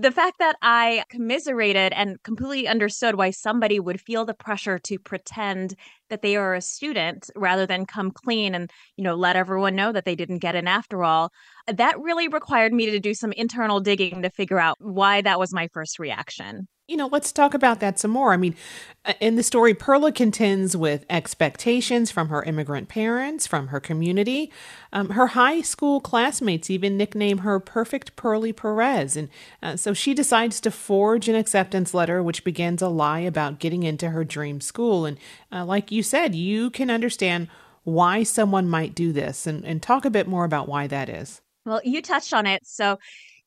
the 0.00 0.10
fact 0.10 0.38
that 0.38 0.56
I 0.62 1.04
commiserated 1.10 1.92
and 1.92 2.22
completely 2.22 2.68
understood 2.68 3.16
why 3.16 3.30
somebody 3.30 3.80
would 3.80 4.00
feel 4.00 4.24
the 4.24 4.34
pressure 4.34 4.78
to 4.78 4.98
pretend 4.98 5.74
that 6.10 6.22
they 6.22 6.36
are 6.36 6.54
a 6.54 6.60
student 6.60 7.30
rather 7.36 7.66
than 7.66 7.86
come 7.86 8.10
clean 8.10 8.54
and, 8.54 8.70
you 8.96 9.04
know, 9.04 9.14
let 9.14 9.36
everyone 9.36 9.74
know 9.74 9.92
that 9.92 10.04
they 10.04 10.14
didn't 10.14 10.38
get 10.38 10.54
in 10.54 10.66
after 10.68 11.04
all, 11.04 11.32
that 11.66 12.00
really 12.00 12.28
required 12.28 12.72
me 12.72 12.90
to 12.90 13.00
do 13.00 13.14
some 13.14 13.32
internal 13.32 13.80
digging 13.80 14.22
to 14.22 14.30
figure 14.30 14.58
out 14.58 14.76
why 14.80 15.20
that 15.20 15.38
was 15.38 15.52
my 15.52 15.68
first 15.72 15.98
reaction 15.98 16.68
you 16.88 16.96
know, 16.96 17.06
let's 17.12 17.32
talk 17.32 17.52
about 17.52 17.80
that 17.80 17.98
some 17.98 18.10
more. 18.10 18.32
I 18.32 18.38
mean, 18.38 18.56
uh, 19.04 19.12
in 19.20 19.36
the 19.36 19.42
story, 19.42 19.74
Perla 19.74 20.10
contends 20.10 20.74
with 20.74 21.04
expectations 21.10 22.10
from 22.10 22.30
her 22.30 22.42
immigrant 22.42 22.88
parents, 22.88 23.46
from 23.46 23.68
her 23.68 23.78
community. 23.78 24.50
Um, 24.90 25.10
her 25.10 25.28
high 25.28 25.60
school 25.60 26.00
classmates 26.00 26.70
even 26.70 26.96
nickname 26.96 27.38
her 27.38 27.60
Perfect 27.60 28.16
Pearlie 28.16 28.54
Perez. 28.54 29.18
And 29.18 29.28
uh, 29.62 29.76
so 29.76 29.92
she 29.92 30.14
decides 30.14 30.60
to 30.60 30.70
forge 30.70 31.28
an 31.28 31.34
acceptance 31.34 31.94
letter, 31.94 32.22
which 32.22 32.44
begins 32.44 32.82
a 32.82 32.88
lie 32.88 33.20
about 33.20 33.58
getting 33.58 33.82
into 33.82 34.10
her 34.10 34.24
dream 34.24 34.60
school. 34.60 35.06
And 35.06 35.18
uh, 35.52 35.64
like 35.64 35.90
you 35.90 36.02
said, 36.02 36.34
you 36.34 36.70
can 36.70 36.90
understand 36.90 37.48
why 37.84 38.22
someone 38.22 38.68
might 38.68 38.94
do 38.94 39.12
this 39.12 39.46
and, 39.46 39.64
and 39.64 39.82
talk 39.82 40.04
a 40.04 40.10
bit 40.10 40.28
more 40.28 40.44
about 40.44 40.68
why 40.68 40.86
that 40.86 41.08
is. 41.08 41.40
Well, 41.64 41.80
you 41.84 42.02
touched 42.02 42.32
on 42.34 42.46
it. 42.46 42.66
So 42.66 42.98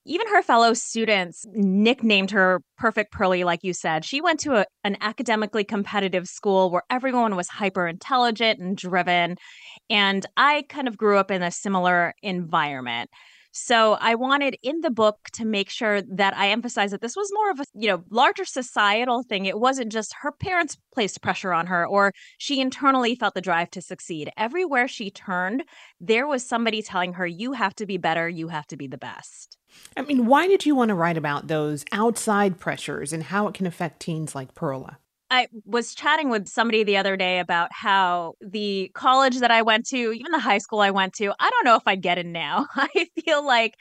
even 0.05 0.27
her 0.27 0.41
fellow 0.41 0.73
students 0.73 1.45
nicknamed 1.53 2.31
her 2.31 2.63
Perfect 2.77 3.11
Pearlie, 3.11 3.43
like 3.43 3.63
you 3.63 3.73
said. 3.73 4.03
She 4.03 4.19
went 4.19 4.39
to 4.41 4.55
a, 4.55 4.65
an 4.83 4.97
academically 4.99 5.63
competitive 5.63 6.27
school 6.27 6.71
where 6.71 6.81
everyone 6.89 7.35
was 7.35 7.47
hyper 7.47 7.87
intelligent 7.87 8.59
and 8.59 8.75
driven. 8.75 9.37
And 9.89 10.25
I 10.37 10.63
kind 10.69 10.87
of 10.87 10.97
grew 10.97 11.17
up 11.17 11.29
in 11.29 11.43
a 11.43 11.51
similar 11.51 12.15
environment. 12.23 13.11
So 13.51 13.97
I 13.99 14.15
wanted 14.15 14.57
in 14.63 14.81
the 14.81 14.89
book 14.89 15.29
to 15.33 15.45
make 15.45 15.69
sure 15.69 16.01
that 16.01 16.35
I 16.35 16.49
emphasize 16.49 16.91
that 16.91 17.01
this 17.01 17.15
was 17.15 17.29
more 17.33 17.51
of 17.51 17.59
a, 17.59 17.65
you 17.73 17.87
know, 17.89 18.03
larger 18.09 18.45
societal 18.45 19.23
thing. 19.23 19.45
It 19.45 19.59
wasn't 19.59 19.91
just 19.91 20.15
her 20.21 20.31
parents 20.31 20.77
placed 20.93 21.21
pressure 21.21 21.53
on 21.53 21.67
her 21.67 21.85
or 21.85 22.13
she 22.37 22.61
internally 22.61 23.15
felt 23.15 23.33
the 23.33 23.41
drive 23.41 23.69
to 23.71 23.81
succeed. 23.81 24.31
Everywhere 24.37 24.87
she 24.87 25.11
turned, 25.11 25.63
there 25.99 26.27
was 26.27 26.45
somebody 26.45 26.81
telling 26.81 27.13
her, 27.13 27.27
you 27.27 27.53
have 27.53 27.75
to 27.75 27.85
be 27.85 27.97
better, 27.97 28.29
you 28.29 28.47
have 28.47 28.67
to 28.67 28.77
be 28.77 28.87
the 28.87 28.97
best. 28.97 29.57
I 29.97 30.01
mean, 30.01 30.25
why 30.25 30.47
did 30.47 30.65
you 30.65 30.75
want 30.75 30.89
to 30.89 30.95
write 30.95 31.17
about 31.17 31.47
those 31.47 31.83
outside 31.91 32.59
pressures 32.59 33.11
and 33.13 33.23
how 33.23 33.47
it 33.47 33.53
can 33.53 33.67
affect 33.67 33.99
teens 33.99 34.33
like 34.33 34.55
Perla? 34.55 34.97
I 35.31 35.47
was 35.65 35.95
chatting 35.95 36.29
with 36.29 36.49
somebody 36.49 36.83
the 36.83 36.97
other 36.97 37.15
day 37.15 37.39
about 37.39 37.71
how 37.71 38.33
the 38.41 38.91
college 38.93 39.39
that 39.39 39.49
I 39.49 39.61
went 39.61 39.87
to, 39.87 40.11
even 40.11 40.31
the 40.33 40.39
high 40.39 40.57
school 40.57 40.81
I 40.81 40.91
went 40.91 41.13
to, 41.13 41.33
I 41.39 41.49
don't 41.49 41.63
know 41.63 41.77
if 41.77 41.83
I'd 41.85 42.01
get 42.01 42.17
in 42.17 42.33
now. 42.33 42.67
I 42.75 43.07
feel 43.23 43.45
like 43.45 43.77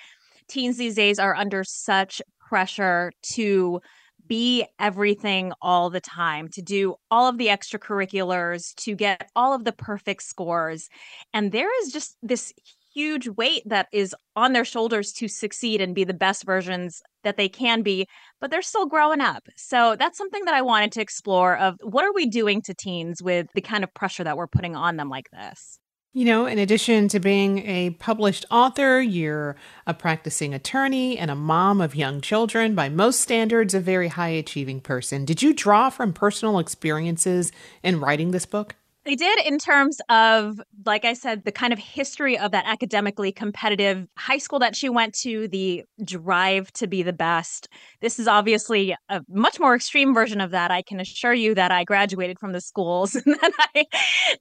teens 0.46 0.76
these 0.76 0.94
days 0.94 1.18
are 1.18 1.34
under 1.34 1.64
such 1.64 2.22
pressure 2.38 3.12
to 3.22 3.80
be 4.28 4.64
everything 4.78 5.52
all 5.60 5.90
the 5.90 6.00
time, 6.00 6.48
to 6.50 6.62
do 6.62 6.94
all 7.10 7.28
of 7.28 7.36
the 7.36 7.48
extracurriculars, 7.48 8.72
to 8.76 8.94
get 8.94 9.28
all 9.34 9.52
of 9.52 9.64
the 9.64 9.72
perfect 9.72 10.22
scores. 10.22 10.88
And 11.34 11.50
there 11.50 11.68
is 11.82 11.92
just 11.92 12.16
this 12.22 12.52
huge 12.94 13.26
weight 13.28 13.62
that 13.66 13.88
is 13.92 14.14
on 14.36 14.52
their 14.52 14.64
shoulders 14.64 15.12
to 15.14 15.26
succeed 15.26 15.80
and 15.80 15.96
be 15.96 16.04
the 16.04 16.14
best 16.14 16.44
versions 16.44 17.02
that 17.24 17.36
they 17.36 17.48
can 17.48 17.82
be 17.82 18.06
but 18.40 18.50
they're 18.50 18.62
still 18.62 18.86
growing 18.86 19.20
up 19.20 19.46
so 19.56 19.96
that's 19.96 20.18
something 20.18 20.44
that 20.44 20.54
i 20.54 20.62
wanted 20.62 20.92
to 20.92 21.00
explore 21.00 21.56
of 21.56 21.76
what 21.82 22.04
are 22.04 22.12
we 22.12 22.26
doing 22.26 22.60
to 22.62 22.74
teens 22.74 23.22
with 23.22 23.46
the 23.54 23.60
kind 23.60 23.84
of 23.84 23.92
pressure 23.94 24.24
that 24.24 24.36
we're 24.36 24.46
putting 24.46 24.76
on 24.76 24.96
them 24.96 25.08
like 25.08 25.30
this 25.30 25.78
you 26.12 26.24
know, 26.24 26.46
in 26.46 26.58
addition 26.58 27.06
to 27.06 27.20
being 27.20 27.58
a 27.58 27.90
published 27.90 28.44
author, 28.50 29.00
you're 29.00 29.54
a 29.86 29.94
practicing 29.94 30.52
attorney 30.52 31.16
and 31.16 31.30
a 31.30 31.36
mom 31.36 31.80
of 31.80 31.94
young 31.94 32.20
children. 32.20 32.74
By 32.74 32.88
most 32.88 33.20
standards, 33.20 33.74
a 33.74 33.80
very 33.80 34.08
high 34.08 34.30
achieving 34.30 34.80
person. 34.80 35.24
Did 35.24 35.40
you 35.40 35.54
draw 35.54 35.88
from 35.88 36.12
personal 36.12 36.58
experiences 36.58 37.52
in 37.84 38.00
writing 38.00 38.32
this 38.32 38.44
book? 38.44 38.74
They 39.10 39.16
did 39.16 39.40
in 39.44 39.58
terms 39.58 40.00
of, 40.08 40.60
like 40.86 41.04
I 41.04 41.14
said, 41.14 41.42
the 41.42 41.50
kind 41.50 41.72
of 41.72 41.80
history 41.80 42.38
of 42.38 42.52
that 42.52 42.64
academically 42.64 43.32
competitive 43.32 44.06
high 44.16 44.38
school 44.38 44.60
that 44.60 44.76
she 44.76 44.88
went 44.88 45.16
to, 45.22 45.48
the 45.48 45.82
drive 46.04 46.72
to 46.74 46.86
be 46.86 47.02
the 47.02 47.12
best. 47.12 47.66
This 48.00 48.20
is 48.20 48.28
obviously 48.28 48.94
a 49.08 49.22
much 49.28 49.58
more 49.58 49.74
extreme 49.74 50.14
version 50.14 50.40
of 50.40 50.52
that. 50.52 50.70
I 50.70 50.82
can 50.82 51.00
assure 51.00 51.34
you 51.34 51.56
that 51.56 51.72
I 51.72 51.82
graduated 51.82 52.38
from 52.38 52.52
the 52.52 52.60
schools 52.60 53.10
that 53.26 53.52
I 53.74 53.84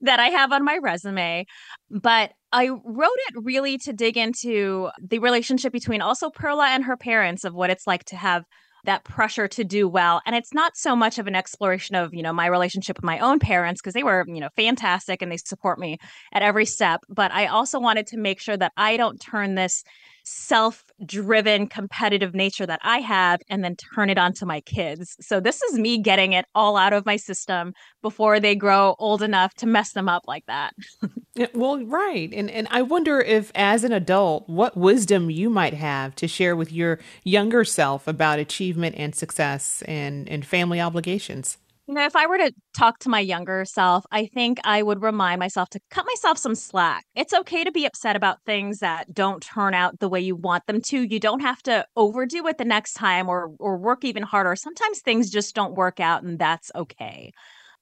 that 0.02 0.20
I 0.20 0.28
have 0.28 0.52
on 0.52 0.64
my 0.64 0.78
resume. 0.80 1.46
But 1.90 2.30
I 2.52 2.68
wrote 2.68 3.18
it 3.28 3.42
really 3.42 3.76
to 3.78 3.92
dig 3.92 4.16
into 4.16 4.88
the 5.00 5.18
relationship 5.18 5.72
between 5.72 6.00
also 6.00 6.30
Perla 6.30 6.68
and 6.68 6.84
her 6.84 6.96
parents 6.96 7.42
of 7.42 7.54
what 7.54 7.70
it's 7.70 7.88
like 7.88 8.04
to 8.04 8.16
have 8.16 8.44
that 8.84 9.04
pressure 9.04 9.48
to 9.48 9.64
do 9.64 9.88
well. 9.88 10.20
And 10.26 10.34
it's 10.34 10.54
not 10.54 10.76
so 10.76 10.94
much 10.96 11.18
of 11.18 11.26
an 11.26 11.34
exploration 11.34 11.96
of, 11.96 12.14
you 12.14 12.22
know, 12.22 12.32
my 12.32 12.46
relationship 12.46 12.96
with 12.96 13.04
my 13.04 13.18
own 13.18 13.38
parents 13.38 13.80
because 13.80 13.94
they 13.94 14.02
were, 14.02 14.24
you 14.26 14.40
know, 14.40 14.48
fantastic 14.56 15.22
and 15.22 15.30
they 15.30 15.36
support 15.36 15.78
me 15.78 15.98
at 16.32 16.42
every 16.42 16.66
step. 16.66 17.04
But 17.08 17.32
I 17.32 17.46
also 17.46 17.80
wanted 17.80 18.06
to 18.08 18.16
make 18.16 18.40
sure 18.40 18.56
that 18.56 18.72
I 18.76 18.96
don't 18.96 19.20
turn 19.20 19.54
this 19.54 19.84
self 20.24 20.84
driven 21.04 21.66
competitive 21.66 22.34
nature 22.34 22.66
that 22.66 22.80
I 22.82 22.98
have 22.98 23.40
and 23.48 23.64
then 23.64 23.76
turn 23.76 24.10
it 24.10 24.18
onto 24.18 24.46
my 24.46 24.60
kids. 24.60 25.16
So 25.20 25.40
this 25.40 25.62
is 25.62 25.78
me 25.78 25.98
getting 25.98 26.32
it 26.32 26.46
all 26.54 26.76
out 26.76 26.92
of 26.92 27.06
my 27.06 27.16
system 27.16 27.72
before 28.02 28.40
they 28.40 28.54
grow 28.54 28.94
old 28.98 29.22
enough 29.22 29.54
to 29.54 29.66
mess 29.66 29.92
them 29.92 30.08
up 30.08 30.24
like 30.26 30.44
that. 30.46 30.74
well, 31.54 31.84
right. 31.84 32.32
And 32.32 32.50
and 32.50 32.68
I 32.70 32.82
wonder 32.82 33.20
if 33.20 33.50
as 33.54 33.84
an 33.84 33.92
adult 33.92 34.48
what 34.48 34.76
wisdom 34.76 35.30
you 35.30 35.50
might 35.50 35.74
have 35.74 36.14
to 36.16 36.28
share 36.28 36.56
with 36.56 36.72
your 36.72 36.98
younger 37.24 37.64
self 37.64 38.06
about 38.06 38.38
achievement 38.38 38.96
and 38.98 39.14
success 39.14 39.82
and 39.86 40.28
and 40.28 40.44
family 40.44 40.80
obligations. 40.80 41.58
You 41.90 41.96
know, 41.96 42.06
if 42.06 42.14
I 42.14 42.28
were 42.28 42.38
to 42.38 42.52
talk 42.72 43.00
to 43.00 43.08
my 43.08 43.18
younger 43.18 43.64
self, 43.64 44.04
I 44.12 44.26
think 44.26 44.60
I 44.62 44.80
would 44.80 45.02
remind 45.02 45.40
myself 45.40 45.70
to 45.70 45.80
cut 45.90 46.06
myself 46.06 46.38
some 46.38 46.54
slack. 46.54 47.04
It's 47.16 47.34
okay 47.34 47.64
to 47.64 47.72
be 47.72 47.84
upset 47.84 48.14
about 48.14 48.38
things 48.46 48.78
that 48.78 49.12
don't 49.12 49.42
turn 49.42 49.74
out 49.74 49.98
the 49.98 50.08
way 50.08 50.20
you 50.20 50.36
want 50.36 50.64
them 50.68 50.80
to. 50.82 51.02
You 51.02 51.18
don't 51.18 51.40
have 51.40 51.60
to 51.64 51.84
overdo 51.96 52.46
it 52.46 52.58
the 52.58 52.64
next 52.64 52.92
time 52.92 53.28
or 53.28 53.50
or 53.58 53.76
work 53.76 54.04
even 54.04 54.22
harder. 54.22 54.54
Sometimes 54.54 55.00
things 55.00 55.30
just 55.30 55.52
don't 55.52 55.74
work 55.74 55.98
out 55.98 56.22
and 56.22 56.38
that's 56.38 56.70
okay. 56.76 57.32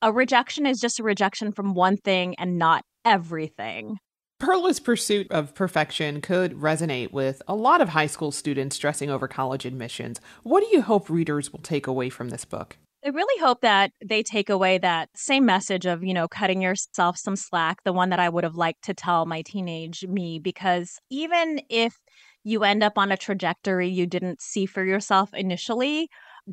A 0.00 0.11
rejection 0.11 0.64
is 0.64 0.80
just 0.80 0.98
a 0.98 1.02
rejection 1.02 1.52
from 1.52 1.74
one 1.74 1.98
thing 1.98 2.35
and 2.38 2.56
not 2.56 2.87
everything. 3.04 3.98
Perla's 4.40 4.80
pursuit 4.80 5.30
of 5.30 5.54
perfection 5.54 6.22
could 6.22 6.54
resonate 6.54 7.12
with 7.12 7.42
a 7.46 7.54
lot 7.54 7.83
of 7.83 7.90
high 7.90 8.06
school 8.06 8.33
students 8.33 8.76
stressing 8.76 9.11
over 9.11 9.28
college 9.28 9.66
admissions. 9.66 10.18
What 10.44 10.64
do 10.64 10.70
you 10.74 10.80
hope 10.80 11.11
readers 11.11 11.52
will 11.52 11.61
take 11.61 11.87
away 11.87 12.09
from 12.09 12.30
this 12.30 12.46
book? 12.46 12.78
I 13.04 13.11
really 13.11 13.40
hope 13.40 13.61
that 13.61 13.92
they 14.04 14.22
take 14.22 14.50
away 14.50 14.78
that 14.78 15.08
same 15.14 15.46
message 15.46 15.87
of, 15.87 16.02
you 16.02 16.12
know, 16.12 16.26
cutting 16.26 16.61
yourself 16.61 17.16
some 17.16 17.37
slack, 17.37 17.84
the 17.84 17.92
one 17.92 18.11
that 18.11 18.18
I 18.18 18.28
would 18.28 18.42
have 18.42 18.56
liked 18.56 18.82
to 18.84 18.94
tell 18.94 19.24
my 19.24 19.42
teenage 19.42 20.04
me, 20.04 20.40
because 20.40 20.98
even 21.08 21.61
if 21.68 21.96
you 22.42 22.64
end 22.64 22.82
up 22.82 22.98
on 22.98 23.12
a 23.12 23.16
trajectory 23.16 23.88
you 23.88 24.06
didn't 24.06 24.40
see 24.40 24.66
for 24.66 24.84
yourself 24.84 25.32
initially, 25.32 26.08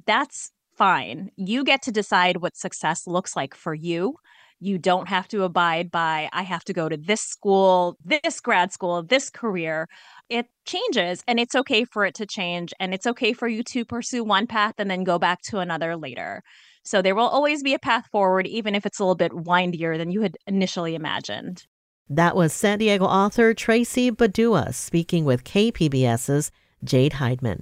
that's 0.06 0.52
fine. 0.78 1.32
You 1.36 1.64
get 1.64 1.82
to 1.84 1.92
decide 1.92 2.38
what 2.38 2.56
success 2.56 3.08
looks 3.08 3.36
like 3.36 3.56
for 3.56 3.74
you. 3.74 4.16
You 4.60 4.78
don't 4.78 5.08
have 5.10 5.28
to 5.30 5.44
abide 5.44 5.90
by, 5.90 6.30
I 6.32 6.44
have 6.44 6.64
to 6.66 6.74
go 6.74 6.90
to 6.90 6.98
this 6.98 7.22
school, 7.22 7.98
this 8.06 8.40
grad 8.40 8.72
school, 8.72 9.02
this 9.04 9.30
career 9.30 9.88
it 10.30 10.48
changes 10.66 11.24
and 11.28 11.40
it's 11.40 11.56
okay 11.56 11.86
for 11.86 12.06
it 12.06 12.16
to 12.16 12.26
change 12.26 12.74
and 12.80 12.94
it's 12.94 13.08
okay 13.08 13.34
for 13.34 13.48
you 13.48 13.64
to 13.64 13.86
pursue 13.86 14.24
one 14.24 14.48
path 14.48 14.76
and 14.78 14.90
then 14.90 15.04
go 15.04 15.20
back 15.20 15.42
to 15.44 15.60
another 15.60 15.96
later. 15.96 16.42
So 16.84 17.02
there 17.02 17.16
will 17.16 17.28
always 17.28 17.64
be 17.64 17.74
a 17.74 17.80
path 17.80 18.08
forward, 18.12 18.48
even 18.48 18.76
if 18.76 18.86
it's 18.86 19.00
a 19.00 19.04
little 19.04 19.16
bit 19.16 19.34
windier 19.34 19.98
than 19.98 20.12
you 20.12 20.22
had 20.22 20.38
initially 20.48 20.96
imagined. 20.96 21.66
That 22.10 22.36
was 22.36 22.54
San 22.54 22.80
Diego 22.80 23.06
author 23.06 23.54
Tracy 23.54 24.12
Badua 24.12 24.74
speaking 24.74 25.26
with 25.26 25.44
KPBS's 25.44 26.52
Jade 26.84 27.14
Hindmon. 27.14 27.62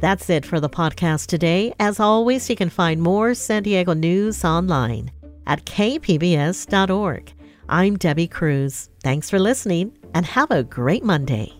That's 0.00 0.28
it 0.28 0.44
for 0.44 0.60
the 0.60 0.68
podcast 0.68 1.26
today. 1.26 1.72
As 1.80 1.98
always, 1.98 2.50
you 2.50 2.56
can 2.56 2.68
find 2.68 3.00
more 3.00 3.32
San 3.32 3.62
Diego 3.62 3.94
news 3.94 4.44
online 4.44 5.10
at 5.46 5.64
kpbs.org. 5.64 7.32
I'm 7.68 7.96
Debbie 7.98 8.28
Cruz. 8.28 8.90
Thanks 9.02 9.28
for 9.28 9.40
listening 9.40 9.98
and 10.14 10.24
have 10.24 10.52
a 10.52 10.62
great 10.62 11.02
Monday. 11.02 11.52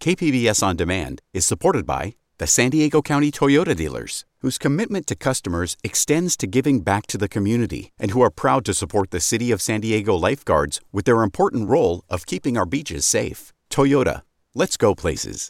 KPBS 0.00 0.62
On 0.62 0.76
Demand 0.76 1.22
is 1.32 1.46
supported 1.46 1.86
by 1.86 2.14
the 2.38 2.46
San 2.48 2.70
Diego 2.70 3.00
County 3.00 3.30
Toyota 3.30 3.76
dealers, 3.76 4.24
whose 4.40 4.58
commitment 4.58 5.06
to 5.06 5.14
customers 5.14 5.76
extends 5.84 6.36
to 6.36 6.48
giving 6.48 6.80
back 6.80 7.06
to 7.06 7.16
the 7.16 7.28
community 7.28 7.92
and 7.98 8.10
who 8.10 8.22
are 8.22 8.40
proud 8.42 8.64
to 8.64 8.74
support 8.74 9.10
the 9.10 9.20
City 9.20 9.52
of 9.52 9.62
San 9.62 9.80
Diego 9.80 10.16
lifeguards 10.16 10.80
with 10.92 11.04
their 11.04 11.22
important 11.22 11.68
role 11.68 12.04
of 12.10 12.26
keeping 12.26 12.56
our 12.58 12.66
beaches 12.66 13.06
safe. 13.06 13.52
Toyota, 13.70 14.22
let's 14.52 14.76
go 14.76 14.94
places. 14.94 15.42